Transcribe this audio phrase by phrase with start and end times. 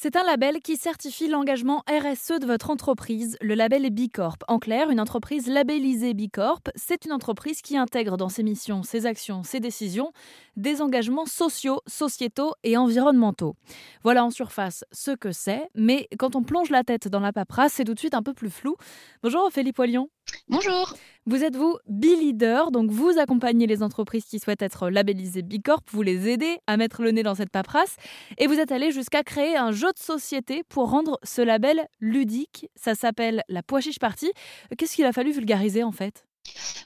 [0.00, 3.36] C'est un label qui certifie l'engagement RSE de votre entreprise.
[3.40, 4.36] Le label Bicorp.
[4.46, 9.06] En clair, une entreprise labellisée Bicorp, c'est une entreprise qui intègre dans ses missions, ses
[9.06, 10.12] actions, ses décisions
[10.56, 13.56] des engagements sociaux, sociétaux et environnementaux.
[14.04, 17.72] Voilà en surface ce que c'est, mais quand on plonge la tête dans la paperasse,
[17.72, 18.76] c'est tout de suite un peu plus flou.
[19.24, 20.10] Bonjour Ophélie Poilion.
[20.48, 20.94] Bonjour.
[21.28, 26.00] Vous êtes vous B-Leader, donc vous accompagnez les entreprises qui souhaitent être labellisées Bicorp, vous
[26.00, 27.96] les aidez à mettre le nez dans cette paperasse,
[28.38, 32.70] et vous êtes allé jusqu'à créer un jeu de société pour rendre ce label ludique.
[32.76, 34.32] Ça s'appelle la Pois Chiche Party.
[34.78, 36.24] Qu'est-ce qu'il a fallu vulgariser en fait?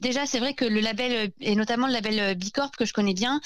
[0.03, 3.13] Déjà, c'est vrai que le label, et notamment le label euh, Bicorp que je connais
[3.13, 3.39] bien,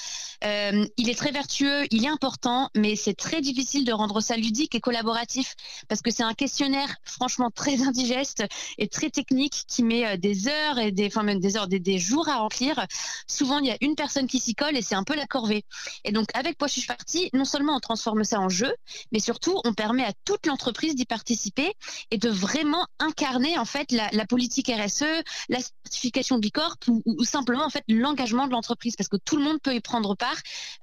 [0.44, 4.36] euh, il est très vertueux, il est important, mais c'est très difficile de rendre ça
[4.38, 5.54] ludique et collaboratif
[5.88, 8.44] parce que c'est un questionnaire franchement très indigeste
[8.80, 12.00] et très technique qui met euh, des heures et des, enfin même des heures, des,
[12.00, 12.88] jours à remplir.
[13.28, 15.64] Souvent, il y a une personne qui s'y colle et c'est un peu la corvée.
[16.06, 18.74] Et donc, avec Pois Chiche Party, non seulement on transforme ça en jeu,
[19.12, 21.74] mais surtout on permet à toute l'entreprise d'y participer
[22.10, 25.06] et de vraiment incarner en fait la, la politique RSE,
[25.50, 26.40] la certification
[26.88, 30.16] Ou, simplement en fait l'engagement de l'entreprise parce que tout le monde peut y prendre
[30.16, 30.38] part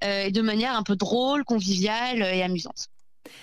[0.04, 2.88] euh, de manière un peu drôle, conviviale et amusante.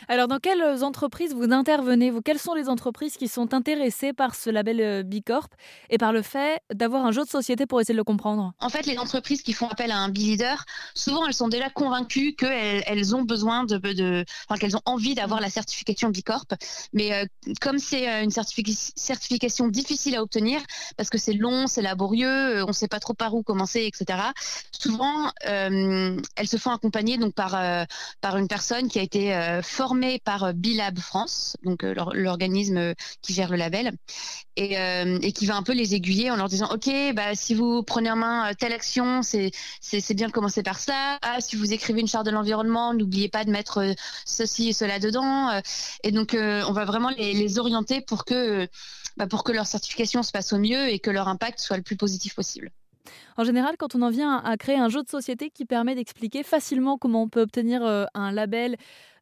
[0.07, 2.21] Alors, dans quelles entreprises vous intervenez vous?
[2.21, 5.47] Quelles sont les entreprises qui sont intéressées par ce label euh, Bicorp
[5.89, 8.53] et par le fait d'avoir un jeu de société pour essayer de le comprendre?
[8.59, 12.35] En fait, les entreprises qui font appel à un B-Leader, souvent elles sont déjà convaincues
[12.35, 16.47] qu'elles elles ont besoin de, de enfin, qu'elles ont envie d'avoir la certification Bicorp.
[16.93, 17.25] Mais euh,
[17.61, 20.61] comme c'est euh, une certification difficile à obtenir,
[20.97, 24.19] parce que c'est long, c'est laborieux, on ne sait pas trop par où commencer, etc.
[24.71, 27.52] Souvent, elles se font accompagner donc par
[28.21, 29.33] par une personne qui a été
[29.72, 33.94] formé par euh, Bilab France, donc euh, l'organisme euh, qui gère le label,
[34.58, 38.11] et, qui va un peu les aiguiller en leur disant ok bah si vous prenez
[38.11, 42.02] en main telle action c'est c'est bien de commencer par ça ah si vous écrivez
[42.02, 45.61] une charte de l'environnement n'oubliez pas de mettre ceci et cela dedans
[46.03, 48.67] et donc on va vraiment les, orienter pour que
[49.16, 51.83] bah, pour que leur certification se passe au mieux et que leur impact soit le
[51.83, 52.71] plus positif possible.
[53.37, 56.43] En général, quand on en vient à créer un jeu de société qui permet d'expliquer
[56.43, 58.77] facilement comment on peut obtenir un label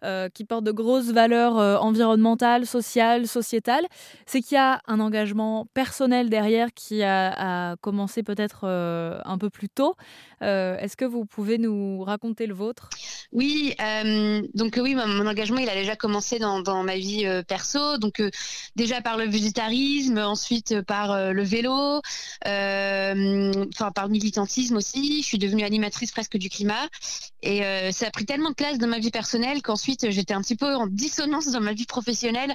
[0.06, 3.86] euh, qui porte de grosses valeurs euh, environnementales, sociales, sociétales,
[4.26, 9.50] c'est qu'il y a un engagement personnel derrière qui a, commencé peut-être euh, un peu
[9.50, 9.96] plus tôt.
[10.40, 12.90] Est-ce que vous pouvez nous raconter le vôtre?
[13.32, 13.76] Oui,
[14.56, 17.98] donc oui, mon engagement, il a déjà commencé dans, dans ma vie perso.
[17.98, 18.22] Donc
[18.76, 22.02] déjà par le végétarisme, ensuite par le vélo,
[22.44, 25.22] enfin par le militantisme aussi.
[25.22, 26.88] Je suis devenue animatrice presque du climat.
[27.42, 30.56] Et ça a pris tellement de place dans ma vie personnelle qu'ensuite, j'étais un petit
[30.56, 32.54] peu en dissonance dans ma vie professionnelle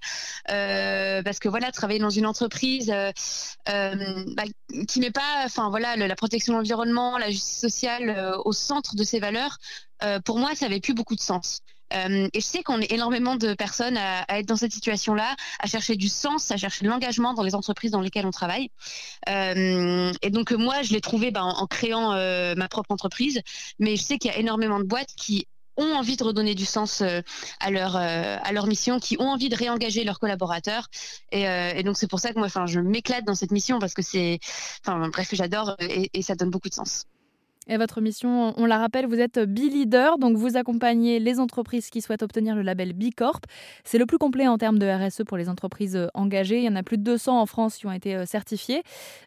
[0.51, 3.12] euh, parce que voilà, travailler dans une entreprise euh,
[3.69, 4.45] euh, bah,
[4.89, 9.05] qui met pas, enfin voilà, la protection de l'environnement, la justice sociale au centre de
[9.05, 9.59] ses valeurs,
[10.25, 11.61] pour moi, ça avait plus beaucoup de sens.
[11.93, 15.97] et je sais qu'on est énormément de personnes à, être dans cette situation-là, à chercher
[15.97, 18.71] du sens, à chercher de l'engagement dans les entreprises dans lesquelles on travaille.
[19.27, 22.11] et donc moi, je l'ai trouvé bah, en, créant
[22.56, 23.41] ma propre entreprise,
[23.79, 25.47] mais je sais qu'il y a énormément de boîtes qui
[25.77, 27.21] ont envie de redonner du sens euh,
[27.61, 30.89] à leur euh, à leur mission, qui ont envie de réengager leurs collaborateurs.
[31.33, 33.79] Et, euh, et donc c'est pour ça que moi, enfin, je m'éclate dans cette mission
[33.79, 34.39] parce que c'est,
[34.87, 37.07] enfin bref, j'adore et ça donne beaucoup de sens.
[37.66, 42.02] Et votre mission, on la rappelle, vous êtes B-Leader, donc vous accompagnez les entreprises qui
[42.02, 43.44] souhaitent obtenir le label B Corp.
[43.84, 46.58] C'est le plus complet en termes de RSE pour les entreprises euh, engagées.
[46.58, 48.82] Il y en a plus de 200 en France qui ont été euh, certifiées,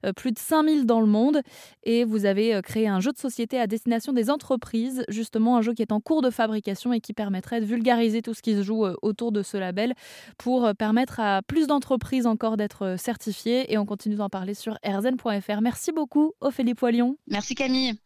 [0.05, 1.41] euh, plus de 5000 dans le monde.
[1.83, 5.73] Et vous avez créé un jeu de société à destination des entreprises, justement un jeu
[5.73, 8.61] qui est en cours de fabrication et qui permettrait de vulgariser tout ce qui se
[8.61, 9.93] joue autour de ce label
[10.37, 13.71] pour permettre à plus d'entreprises encore d'être certifiées.
[13.71, 15.61] Et on continue d'en parler sur rzn.fr.
[15.61, 17.17] Merci beaucoup, Ophélie Poilion.
[17.27, 17.97] Merci Camille.